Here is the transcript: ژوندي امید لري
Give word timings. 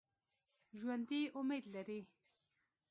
ژوندي 0.79 1.21
امید 1.39 1.65
لري 1.73 1.99